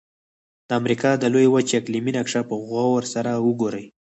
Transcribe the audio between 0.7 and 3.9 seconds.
امریکا د لویې وچې اقلیمي نقشه په غور سره وګورئ.